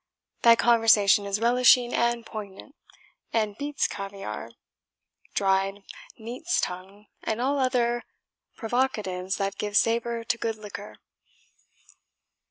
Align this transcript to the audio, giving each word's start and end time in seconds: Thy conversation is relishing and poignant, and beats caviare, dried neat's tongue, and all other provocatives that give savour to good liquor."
Thy 0.41 0.55
conversation 0.55 1.27
is 1.27 1.39
relishing 1.39 1.93
and 1.93 2.25
poignant, 2.25 2.73
and 3.31 3.55
beats 3.55 3.85
caviare, 3.87 4.49
dried 5.35 5.83
neat's 6.17 6.59
tongue, 6.59 7.05
and 7.21 7.39
all 7.39 7.59
other 7.59 8.01
provocatives 8.57 9.37
that 9.37 9.59
give 9.59 9.77
savour 9.77 10.23
to 10.23 10.39
good 10.39 10.55
liquor." 10.55 10.95